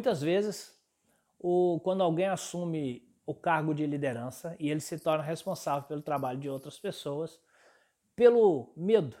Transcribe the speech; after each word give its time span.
muitas 0.00 0.22
vezes, 0.22 0.74
o, 1.38 1.78
quando 1.84 2.02
alguém 2.02 2.24
assume 2.24 3.06
o 3.26 3.34
cargo 3.34 3.74
de 3.74 3.84
liderança 3.84 4.56
e 4.58 4.70
ele 4.70 4.80
se 4.80 4.98
torna 4.98 5.22
responsável 5.22 5.86
pelo 5.86 6.00
trabalho 6.00 6.40
de 6.40 6.48
outras 6.48 6.78
pessoas, 6.78 7.38
pelo 8.16 8.72
medo, 8.74 9.14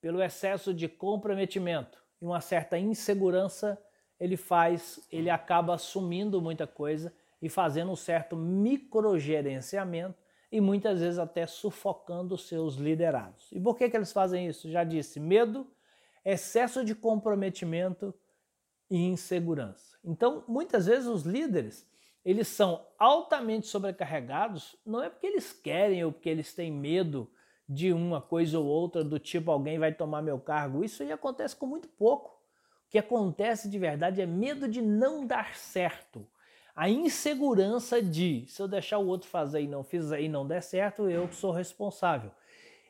pelo 0.00 0.20
excesso 0.20 0.74
de 0.74 0.88
comprometimento 0.88 2.02
e 2.20 2.24
uma 2.24 2.40
certa 2.40 2.76
insegurança, 2.76 3.80
ele 4.18 4.36
faz, 4.36 5.06
ele 5.08 5.30
acaba 5.30 5.74
assumindo 5.74 6.42
muita 6.42 6.66
coisa 6.66 7.14
e 7.40 7.48
fazendo 7.48 7.92
um 7.92 7.96
certo 7.96 8.34
microgerenciamento 8.34 10.18
e 10.50 10.60
muitas 10.60 10.98
vezes 10.98 11.20
até 11.20 11.46
sufocando 11.46 12.36
seus 12.36 12.74
liderados. 12.74 13.52
E 13.52 13.60
por 13.60 13.76
que, 13.76 13.88
que 13.88 13.96
eles 13.96 14.12
fazem 14.12 14.48
isso? 14.48 14.68
Já 14.68 14.82
disse, 14.82 15.20
medo, 15.20 15.64
excesso 16.24 16.84
de 16.84 16.92
comprometimento 16.92 18.12
e 18.90 18.96
insegurança. 19.06 19.98
Então, 20.04 20.44
muitas 20.48 20.86
vezes 20.86 21.06
os 21.06 21.22
líderes, 21.22 21.86
eles 22.24 22.48
são 22.48 22.86
altamente 22.98 23.66
sobrecarregados, 23.66 24.76
não 24.84 25.02
é 25.02 25.08
porque 25.08 25.26
eles 25.26 25.52
querem 25.52 26.04
ou 26.04 26.12
porque 26.12 26.28
eles 26.28 26.54
têm 26.54 26.72
medo 26.72 27.30
de 27.68 27.92
uma 27.92 28.20
coisa 28.20 28.58
ou 28.58 28.66
outra, 28.66 29.04
do 29.04 29.18
tipo 29.18 29.50
alguém 29.50 29.78
vai 29.78 29.92
tomar 29.92 30.22
meu 30.22 30.38
cargo. 30.38 30.84
Isso 30.84 31.02
aí 31.02 31.12
acontece 31.12 31.54
com 31.54 31.66
muito 31.66 31.88
pouco. 31.88 32.30
O 32.86 32.90
que 32.90 32.98
acontece 32.98 33.68
de 33.68 33.78
verdade 33.78 34.22
é 34.22 34.26
medo 34.26 34.66
de 34.66 34.80
não 34.80 35.26
dar 35.26 35.54
certo 35.54 36.26
a 36.78 36.88
insegurança 36.88 38.00
de 38.00 38.44
se 38.46 38.62
eu 38.62 38.68
deixar 38.68 38.98
o 38.98 39.06
outro 39.08 39.28
fazer 39.28 39.62
e 39.62 39.66
não 39.66 39.82
fizer 39.82 40.20
e 40.20 40.28
não 40.28 40.46
der 40.46 40.62
certo, 40.62 41.10
eu 41.10 41.28
sou 41.32 41.50
responsável. 41.50 42.30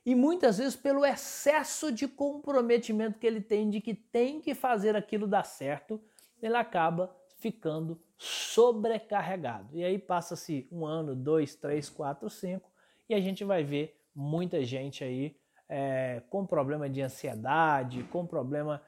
E 0.08 0.14
muitas 0.14 0.56
vezes 0.56 0.74
pelo 0.74 1.04
excesso 1.04 1.92
de 1.92 2.08
comprometimento 2.08 3.18
que 3.18 3.26
ele 3.26 3.42
tem 3.42 3.68
de 3.68 3.78
que 3.78 3.92
tem 3.92 4.40
que 4.40 4.54
fazer 4.54 4.96
aquilo 4.96 5.26
dar 5.26 5.44
certo, 5.44 6.00
ele 6.40 6.56
acaba 6.56 7.14
ficando 7.36 8.00
sobrecarregado. 8.16 9.76
E 9.76 9.84
aí 9.84 9.98
passa-se 9.98 10.66
um 10.72 10.86
ano, 10.86 11.14
dois, 11.14 11.54
três, 11.54 11.90
quatro, 11.90 12.30
cinco, 12.30 12.70
e 13.06 13.12
a 13.12 13.20
gente 13.20 13.44
vai 13.44 13.62
ver 13.62 14.00
muita 14.14 14.64
gente 14.64 15.04
aí 15.04 15.36
é, 15.68 16.22
com 16.30 16.46
problema 16.46 16.88
de 16.88 17.02
ansiedade, 17.02 18.02
com 18.04 18.24
problema 18.24 18.80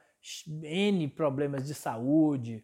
N 0.47 1.07
problemas 1.07 1.67
de 1.67 1.75
saúde, 1.75 2.63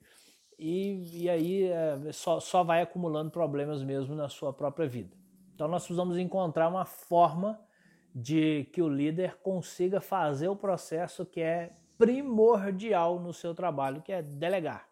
e, 0.58 1.26
e 1.26 1.30
aí 1.30 1.66
é, 1.66 2.12
só, 2.12 2.40
só 2.40 2.64
vai 2.64 2.82
acumulando 2.82 3.30
problemas 3.30 3.84
mesmo 3.84 4.16
na 4.16 4.28
sua 4.28 4.52
própria 4.52 4.88
vida. 4.88 5.16
Então 5.54 5.68
nós 5.68 5.84
precisamos 5.84 6.18
encontrar 6.18 6.68
uma 6.70 6.86
forma 6.86 7.67
de 8.20 8.68
que 8.74 8.82
o 8.82 8.90
líder 8.90 9.38
consiga 9.44 10.02
fazer 10.02 10.48
o 10.48 10.56
processo 10.56 11.24
que 11.24 11.40
é 11.40 11.78
primordial 12.00 13.20
no 13.20 13.32
seu 13.32 13.54
trabalho, 13.54 14.02
que 14.02 14.12
é 14.12 14.24
delegar. 14.24 14.90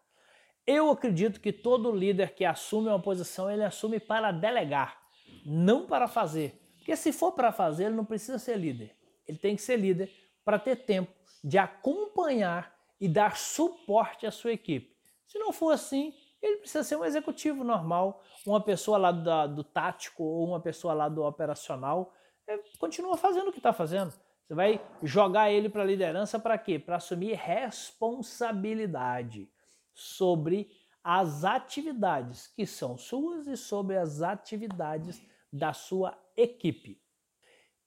Eu 0.65 0.91
acredito 0.91 1.41
que 1.41 1.51
todo 1.51 1.91
líder 1.91 2.35
que 2.35 2.45
assume 2.45 2.87
uma 2.87 3.01
posição, 3.01 3.49
ele 3.49 3.63
assume 3.63 3.99
para 3.99 4.31
delegar, 4.31 5.01
não 5.43 5.87
para 5.87 6.07
fazer. 6.07 6.61
Porque 6.77 6.95
se 6.95 7.11
for 7.11 7.31
para 7.31 7.51
fazer, 7.51 7.85
ele 7.85 7.95
não 7.95 8.05
precisa 8.05 8.37
ser 8.37 8.57
líder. 8.57 8.95
Ele 9.27 9.39
tem 9.39 9.55
que 9.55 9.61
ser 9.63 9.77
líder 9.77 10.11
para 10.43 10.59
ter 10.59 10.75
tempo 10.75 11.11
de 11.43 11.57
acompanhar 11.57 12.75
e 13.01 13.07
dar 13.07 13.37
suporte 13.37 14.27
à 14.27 14.31
sua 14.31 14.53
equipe. 14.53 14.95
Se 15.25 15.39
não 15.39 15.51
for 15.51 15.71
assim, 15.71 16.13
ele 16.39 16.57
precisa 16.57 16.83
ser 16.83 16.95
um 16.95 17.03
executivo 17.03 17.63
normal, 17.63 18.23
uma 18.45 18.61
pessoa 18.61 18.99
lá 18.99 19.11
do, 19.11 19.55
do 19.55 19.63
tático 19.63 20.23
ou 20.23 20.47
uma 20.47 20.59
pessoa 20.59 20.93
lá 20.93 21.09
do 21.09 21.23
operacional. 21.23 22.13
É, 22.47 22.57
continua 22.77 23.17
fazendo 23.17 23.49
o 23.49 23.51
que 23.51 23.59
está 23.59 23.73
fazendo. 23.73 24.13
Você 24.45 24.53
vai 24.53 24.79
jogar 25.01 25.51
ele 25.51 25.67
para 25.69 25.81
a 25.81 25.85
liderança 25.85 26.37
para 26.37 26.55
quê? 26.57 26.77
Para 26.77 26.97
assumir 26.97 27.33
responsabilidade 27.33 29.49
sobre 29.93 30.69
as 31.03 31.43
atividades 31.43 32.47
que 32.47 32.65
são 32.65 32.97
suas 32.97 33.47
e 33.47 33.57
sobre 33.57 33.97
as 33.97 34.21
atividades 34.21 35.21
da 35.51 35.73
sua 35.73 36.17
equipe. 36.37 37.01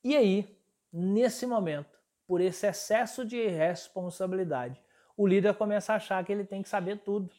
E 0.03 0.17
aí, 0.17 0.59
nesse 0.93 1.47
momento, 1.47 1.97
por 2.27 2.41
esse 2.41 2.67
excesso 2.67 3.25
de 3.25 3.47
responsabilidade, 3.47 4.83
o 5.17 5.25
líder 5.27 5.55
começa 5.55 5.93
a 5.93 5.97
achar 5.97 6.25
que 6.25 6.33
ele 6.33 6.45
tem 6.45 6.63
que 6.63 6.69
saber 6.69 6.99
tudo, 6.99 7.31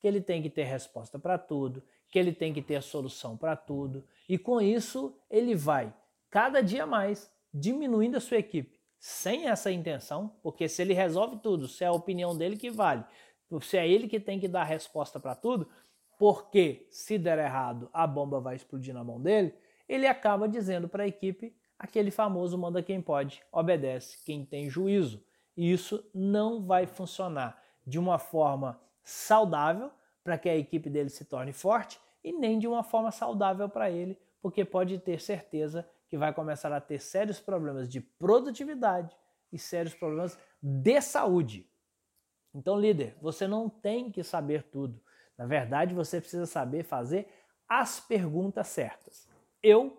que 0.00 0.06
ele 0.06 0.20
tem 0.20 0.42
que 0.42 0.50
ter 0.50 0.64
resposta 0.64 1.18
para 1.18 1.38
tudo, 1.38 1.82
que 2.10 2.18
ele 2.18 2.32
tem 2.32 2.52
que 2.52 2.60
ter 2.60 2.82
solução 2.82 3.36
para 3.36 3.56
tudo, 3.56 4.04
e 4.28 4.36
com 4.36 4.60
isso 4.60 5.16
ele 5.30 5.54
vai 5.54 5.94
cada 6.32 6.62
dia 6.62 6.86
mais 6.86 7.30
diminuindo 7.52 8.16
a 8.16 8.20
sua 8.20 8.38
equipe, 8.38 8.80
sem 8.98 9.48
essa 9.48 9.70
intenção, 9.70 10.34
porque 10.42 10.66
se 10.66 10.80
ele 10.80 10.94
resolve 10.94 11.36
tudo, 11.36 11.68
se 11.68 11.84
é 11.84 11.88
a 11.88 11.92
opinião 11.92 12.34
dele 12.34 12.56
que 12.56 12.70
vale, 12.70 13.04
se 13.60 13.76
é 13.76 13.86
ele 13.86 14.08
que 14.08 14.18
tem 14.18 14.40
que 14.40 14.48
dar 14.48 14.62
a 14.62 14.64
resposta 14.64 15.20
para 15.20 15.34
tudo, 15.34 15.68
porque 16.18 16.86
se 16.90 17.18
der 17.18 17.38
errado 17.38 17.90
a 17.92 18.06
bomba 18.06 18.40
vai 18.40 18.56
explodir 18.56 18.94
na 18.94 19.04
mão 19.04 19.20
dele, 19.20 19.54
ele 19.86 20.06
acaba 20.06 20.48
dizendo 20.48 20.88
para 20.88 21.02
a 21.02 21.06
equipe 21.06 21.54
aquele 21.78 22.10
famoso 22.10 22.56
manda 22.56 22.82
quem 22.82 23.02
pode, 23.02 23.42
obedece 23.52 24.24
quem 24.24 24.42
tem 24.42 24.70
juízo. 24.70 25.22
E 25.54 25.70
isso 25.70 26.02
não 26.14 26.64
vai 26.64 26.86
funcionar 26.86 27.62
de 27.86 27.98
uma 27.98 28.18
forma 28.18 28.80
saudável 29.02 29.90
para 30.24 30.38
que 30.38 30.48
a 30.48 30.56
equipe 30.56 30.88
dele 30.88 31.10
se 31.10 31.26
torne 31.26 31.52
forte 31.52 32.00
e 32.24 32.32
nem 32.32 32.58
de 32.58 32.66
uma 32.66 32.82
forma 32.82 33.10
saudável 33.10 33.68
para 33.68 33.90
ele, 33.90 34.16
porque 34.40 34.64
pode 34.64 34.98
ter 34.98 35.20
certeza 35.20 35.86
que 36.12 36.18
vai 36.18 36.30
começar 36.30 36.70
a 36.74 36.78
ter 36.78 36.98
sérios 36.98 37.40
problemas 37.40 37.88
de 37.88 37.98
produtividade 37.98 39.16
e 39.50 39.58
sérios 39.58 39.94
problemas 39.94 40.38
de 40.60 41.00
saúde. 41.00 41.66
Então, 42.54 42.78
líder, 42.78 43.16
você 43.18 43.48
não 43.48 43.66
tem 43.66 44.12
que 44.12 44.22
saber 44.22 44.64
tudo. 44.64 45.00
Na 45.38 45.46
verdade, 45.46 45.94
você 45.94 46.20
precisa 46.20 46.44
saber 46.44 46.82
fazer 46.82 47.26
as 47.66 47.98
perguntas 47.98 48.66
certas. 48.68 49.26
Eu 49.62 49.96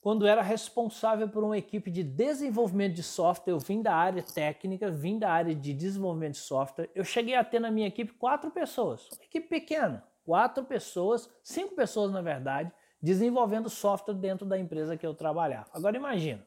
quando 0.00 0.26
era 0.26 0.40
responsável 0.40 1.28
por 1.28 1.44
uma 1.44 1.58
equipe 1.58 1.90
de 1.90 2.02
desenvolvimento 2.02 2.94
de 2.94 3.02
software, 3.02 3.52
eu 3.52 3.58
vim 3.58 3.82
da 3.82 3.94
área 3.94 4.22
técnica, 4.22 4.90
vim 4.90 5.18
da 5.18 5.30
área 5.30 5.54
de 5.54 5.74
desenvolvimento 5.74 6.32
de 6.32 6.38
software. 6.38 6.88
Eu 6.94 7.04
cheguei 7.04 7.34
a 7.34 7.44
ter 7.44 7.60
na 7.60 7.70
minha 7.70 7.88
equipe 7.88 8.14
quatro 8.14 8.50
pessoas, 8.50 9.06
uma 9.12 9.24
equipe 9.24 9.48
pequena, 9.48 10.02
quatro 10.24 10.64
pessoas, 10.64 11.28
cinco 11.42 11.74
pessoas 11.74 12.10
na 12.10 12.22
verdade, 12.22 12.72
desenvolvendo 13.06 13.70
software 13.70 14.14
dentro 14.14 14.44
da 14.44 14.58
empresa 14.58 14.96
que 14.96 15.06
eu 15.06 15.14
trabalhava. 15.14 15.70
Agora 15.72 15.96
imagina, 15.96 16.44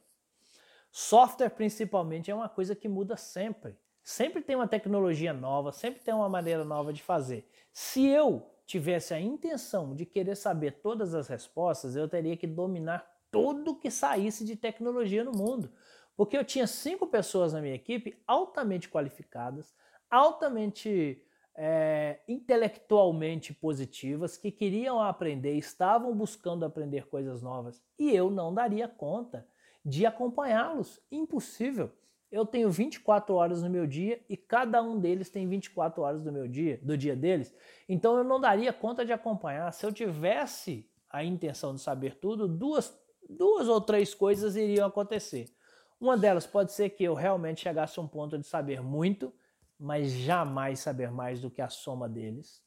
software 0.92 1.52
principalmente 1.52 2.30
é 2.30 2.36
uma 2.36 2.50
coisa 2.50 2.76
que 2.76 2.90
muda 2.90 3.16
sempre. 3.16 3.78
Sempre 4.04 4.42
tem 4.42 4.58
uma 4.58 4.68
tecnologia 4.68 5.32
nova, 5.32 5.72
sempre 5.72 6.02
tem 6.02 6.14
uma 6.14 6.28
maneira 6.28 6.66
nova 6.66 6.92
de 6.92 7.02
fazer. 7.02 7.50
Se 7.72 8.06
eu 8.08 8.46
tivesse 8.66 9.14
a 9.14 9.20
intenção 9.22 9.96
de 9.96 10.06
querer 10.06 10.36
saber 10.36 10.82
todas 10.82 11.16
as 11.16 11.30
respostas, 11.30 11.96
eu 11.96 12.10
teria 12.10 12.36
que 12.36 12.46
dominar 12.46 13.10
tudo 13.32 13.80
que 13.80 13.90
saísse 13.90 14.44
de 14.44 14.58
tecnologia 14.58 15.24
no 15.24 15.32
mundo. 15.32 15.72
Porque 16.18 16.38
eu 16.38 16.44
tinha 16.44 16.68
cinco 16.68 17.08
pessoas 17.08 17.54
na 17.54 17.62
minha 17.62 17.76
equipe 17.76 18.22
altamente 18.28 18.90
qualificadas, 18.90 19.74
altamente 20.12 21.24
é, 21.56 22.20
intelectualmente 22.28 23.54
positivas, 23.54 24.38
que 24.38 24.52
queriam 24.52 25.02
aprender, 25.02 25.54
estavam 25.54 26.16
buscando 26.16 26.66
aprender 26.66 27.08
coisas 27.08 27.42
novas. 27.42 27.84
E 27.98 28.12
eu 28.12 28.30
não 28.30 28.54
daria 28.54 28.88
conta 28.88 29.46
de 29.84 30.06
acompanhá-los. 30.06 31.02
Impossível. 31.12 31.92
Eu 32.32 32.46
tenho 32.46 32.70
24 32.70 33.34
horas 33.34 33.64
no 33.64 33.70
meu 33.70 33.88
dia 33.88 34.24
e 34.30 34.38
cada 34.38 34.84
um 34.84 35.00
deles 35.00 35.30
tem 35.30 35.48
24 35.48 36.02
horas 36.02 36.24
do 36.24 36.32
meu 36.32 36.48
dia, 36.48 36.80
do 36.84 36.96
dia 36.96 37.16
deles. 37.16 37.54
Então 37.88 38.16
eu 38.18 38.24
não 38.24 38.40
daria 38.40 38.72
conta 38.72 39.04
de 39.04 39.12
acompanhar. 39.12 39.74
Se 39.74 39.86
eu 39.86 39.92
tivesse 39.92 40.88
a 41.10 41.24
intenção 41.24 41.74
de 41.74 41.82
saber 41.82 42.16
tudo, 42.20 42.48
duas 42.48 42.96
duas 43.30 43.68
ou 43.68 43.80
três 43.80 44.14
coisas 44.16 44.56
iriam 44.56 44.88
acontecer. 44.88 45.54
Uma 46.00 46.18
delas 46.18 46.48
pode 46.48 46.72
ser 46.72 46.90
que 46.90 47.04
eu 47.04 47.14
realmente 47.14 47.62
chegasse 47.62 48.00
a 48.00 48.02
um 48.02 48.08
ponto 48.08 48.38
de 48.38 48.48
saber 48.48 48.82
muito, 48.82 49.32
mas 49.80 50.12
jamais 50.12 50.80
saber 50.80 51.12
mais 51.12 51.40
do 51.40 51.50
que 51.50 51.62
a 51.62 51.70
soma 51.70 52.10
deles. 52.10 52.62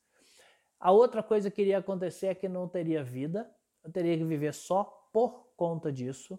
A 0.80 0.90
outra 0.90 1.22
coisa 1.22 1.50
que 1.50 1.60
iria 1.60 1.78
acontecer 1.78 2.28
é 2.28 2.34
que 2.34 2.48
não 2.48 2.66
teria 2.66 3.04
vida, 3.04 3.48
eu 3.84 3.92
teria 3.92 4.16
que 4.16 4.24
viver 4.24 4.54
só 4.54 4.84
por 5.12 5.52
conta 5.56 5.92
disso. 5.92 6.38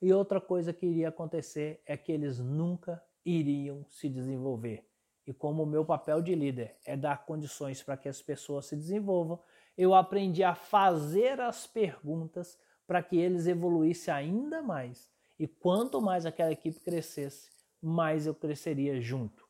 E 0.00 0.12
outra 0.12 0.40
coisa 0.40 0.72
que 0.72 0.86
iria 0.86 1.08
acontecer 1.08 1.82
é 1.86 1.96
que 1.96 2.10
eles 2.10 2.38
nunca 2.38 3.02
iriam 3.24 3.86
se 3.88 4.08
desenvolver. 4.08 4.86
E 5.26 5.32
como 5.32 5.62
o 5.62 5.66
meu 5.66 5.84
papel 5.84 6.20
de 6.20 6.34
líder 6.34 6.76
é 6.84 6.96
dar 6.96 7.24
condições 7.24 7.82
para 7.82 7.96
que 7.96 8.08
as 8.08 8.20
pessoas 8.20 8.66
se 8.66 8.76
desenvolvam, 8.76 9.40
eu 9.76 9.94
aprendi 9.94 10.42
a 10.42 10.54
fazer 10.54 11.40
as 11.40 11.66
perguntas 11.66 12.58
para 12.86 13.02
que 13.02 13.16
eles 13.16 13.46
evoluíssem 13.46 14.12
ainda 14.12 14.62
mais. 14.62 15.10
E 15.38 15.46
quanto 15.46 16.00
mais 16.00 16.26
aquela 16.26 16.52
equipe 16.52 16.78
crescesse, 16.80 17.50
mais 17.80 18.26
eu 18.26 18.34
cresceria 18.34 19.00
junto. 19.00 19.43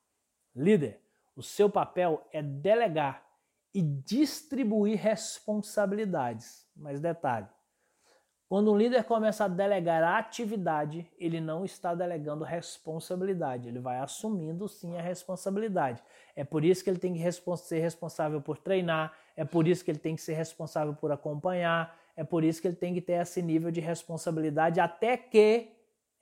Líder, 0.54 1.00
o 1.36 1.42
seu 1.42 1.68
papel 1.68 2.26
é 2.32 2.42
delegar 2.42 3.24
e 3.74 3.82
distribuir 3.82 4.96
responsabilidades. 4.98 6.64
Mas 6.76 7.00
detalhe, 7.00 7.48
Quando 8.48 8.70
um 8.70 8.76
líder 8.76 9.04
começa 9.04 9.46
a 9.46 9.48
delegar 9.48 10.02
a 10.04 10.18
atividade, 10.18 11.10
ele 11.18 11.40
não 11.40 11.64
está 11.64 11.94
delegando 11.94 12.44
responsabilidade, 12.44 13.68
ele 13.68 13.80
vai 13.80 13.98
assumindo 13.98 14.68
sim 14.68 14.96
a 14.96 15.02
responsabilidade. 15.02 16.00
É 16.36 16.44
por 16.44 16.64
isso 16.64 16.84
que 16.84 16.90
ele 16.90 16.98
tem 16.98 17.14
que 17.14 17.32
ser 17.56 17.80
responsável 17.80 18.40
por 18.40 18.58
treinar, 18.58 19.12
é 19.36 19.44
por 19.44 19.66
isso 19.66 19.84
que 19.84 19.90
ele 19.90 19.98
tem 19.98 20.14
que 20.14 20.22
ser 20.22 20.34
responsável 20.34 20.94
por 20.94 21.10
acompanhar, 21.10 21.98
é 22.16 22.22
por 22.22 22.44
isso 22.44 22.60
que 22.60 22.68
ele 22.68 22.76
tem 22.76 22.94
que 22.94 23.00
ter 23.00 23.14
esse 23.14 23.42
nível 23.42 23.72
de 23.72 23.80
responsabilidade 23.80 24.78
até 24.78 25.16
que 25.16 25.73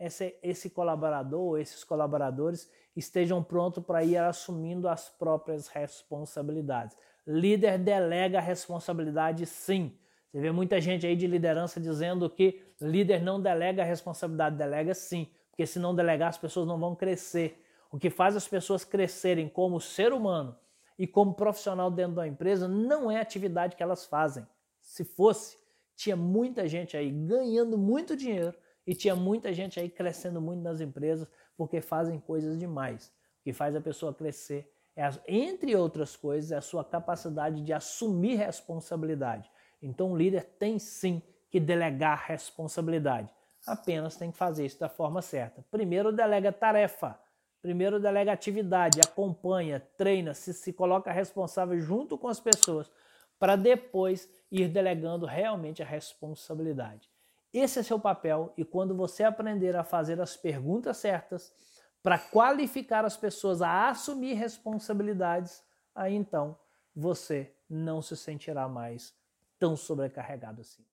esse, 0.04 0.37
esse 0.43 0.70
colaborador 0.70 1.58
esses 1.58 1.84
colaboradores 1.84 2.70
estejam 2.94 3.43
prontos 3.43 3.84
para 3.84 4.04
ir 4.04 4.16
assumindo 4.19 4.88
as 4.88 5.08
próprias 5.08 5.69
responsabilidades. 5.69 6.96
Líder 7.26 7.78
delega 7.78 8.40
responsabilidade 8.40 9.46
sim 9.46 9.96
você 10.32 10.40
vê 10.40 10.50
muita 10.50 10.81
gente 10.81 11.06
aí 11.06 11.14
de 11.14 11.26
liderança 11.26 11.78
dizendo 11.78 12.28
que 12.31 12.62
líder 12.81 13.20
não 13.22 13.38
delega 13.38 13.84
responsabilidade, 13.84 14.56
delega 14.56 14.94
sim, 14.94 15.28
porque 15.50 15.66
se 15.66 15.78
não 15.78 15.94
delegar 15.94 16.31
as 16.31 16.38
pessoas 16.38 16.66
não 16.66 16.81
vão 16.81 16.96
crescer. 16.96 17.62
O 17.90 17.98
que 17.98 18.08
faz 18.08 18.34
as 18.34 18.48
pessoas 18.48 18.82
crescerem 18.82 19.46
como 19.46 19.78
ser 19.78 20.10
humano 20.10 20.56
e 20.98 21.06
como 21.06 21.34
profissional 21.34 21.90
dentro 21.90 22.14
da 22.14 22.26
empresa 22.26 22.66
não 22.66 23.10
é 23.10 23.19
a 23.19 23.20
atividade 23.20 23.76
que 23.76 23.82
elas 23.82 24.06
fazem. 24.06 24.46
Se 24.81 25.05
fosse, 25.05 25.58
tinha 25.94 26.16
muita 26.16 26.66
gente 26.66 26.96
aí 26.96 27.10
ganhando 27.10 27.76
muito 27.76 28.16
dinheiro 28.16 28.55
e 28.87 28.94
tinha 28.94 29.14
muita 29.14 29.52
gente 29.52 29.79
aí 29.79 29.88
crescendo 29.88 30.40
muito 30.40 30.62
nas 30.62 30.81
empresas 30.81 31.29
porque 31.56 31.81
fazem 31.81 32.19
coisas 32.19 32.58
demais. 32.58 33.08
O 33.40 33.44
que 33.44 33.52
faz 33.52 33.75
a 33.76 33.81
pessoa 33.81 34.14
crescer 34.14 34.73
é, 34.94 35.08
entre 35.26 35.75
outras 35.75 36.17
coisas, 36.17 36.52
é 36.52 36.56
a 36.56 36.61
sua 36.61 36.84
capacidade 36.84 37.62
de 37.62 37.73
assumir 37.73 38.37
responsabilidade. 38.37 39.50
Então 39.81 40.12
o 40.12 40.17
líder 40.17 40.44
tem 40.58 40.79
sim 40.79 41.23
que 41.50 41.58
delegar 41.58 42.25
responsabilidade. 42.26 43.32
Apenas 43.67 44.17
tem 44.17 44.31
que 44.31 44.37
fazer 44.37 44.67
isso 44.67 44.79
da 44.79 44.88
forma 44.88 45.23
certa. 45.23 45.64
Primeiro 45.70 46.12
delega 46.12 46.52
tarefa, 46.52 47.19
primeiro 47.61 48.00
delega 48.00 48.32
atividade, 48.32 49.00
acompanha, 49.00 49.81
treina, 49.96 50.34
se, 50.34 50.52
se 50.52 50.73
coloca 50.73 51.12
responsável 51.12 51.79
junto 51.81 52.19
com 52.19 52.29
as 52.29 52.40
pessoas 52.40 52.90
para 53.38 53.56
depois 53.56 54.29
ir 54.50 54.69
delegando 54.69 55.26
realmente 55.26 55.82
a 55.82 55.87
responsabilidade. 55.87 57.12
Esse 57.52 57.81
é 57.81 57.82
seu 57.82 58.00
papel 58.00 58.52
e 58.56 58.64
quando 58.64 58.94
você 58.94 59.25
aprender 59.25 59.76
a 59.76 59.84
fazer 59.84 60.20
as 60.20 60.37
perguntas 60.37 60.96
certas 60.96 61.52
para 62.02 62.19
qualificar 62.19 63.04
as 63.04 63.16
pessoas 63.16 63.60
a 63.60 63.90
assumir 63.90 64.34
responsabilidades, 64.34 65.62
aí 65.94 66.14
então 66.14 66.58
você 66.94 67.54
não 67.69 68.00
se 68.02 68.16
sentirá 68.16 68.69
mais 68.69 69.14
tão 69.58 69.76
sobrecarregado 69.76 70.60
assim. 70.60 70.84